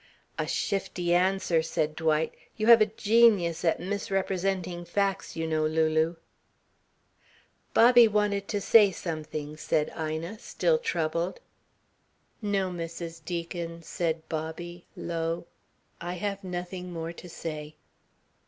"A 0.39 0.47
shifty 0.47 1.13
answer," 1.13 1.61
said 1.61 1.95
Dwight. 1.95 2.33
"You 2.57 2.65
have 2.73 2.81
a 2.81 2.87
genius 2.87 3.63
at 3.63 3.79
misrepresenting 3.79 4.83
facts, 4.83 5.35
you 5.35 5.45
know, 5.45 5.63
Lulu." 5.67 6.15
"Bobby 7.75 8.07
wanted 8.07 8.47
to 8.47 8.59
say 8.59 8.89
something," 8.89 9.57
said 9.57 9.93
Ina, 9.95 10.39
still 10.39 10.79
troubled. 10.79 11.39
"No, 12.41 12.71
Mrs. 12.71 13.23
Deacon," 13.23 13.83
said 13.83 14.27
Bobby, 14.27 14.87
low. 14.95 15.45
"I 16.01 16.13
have 16.15 16.43
nothing 16.43 16.91
more 16.91 17.13
to 17.13 17.29
say." 17.29 17.75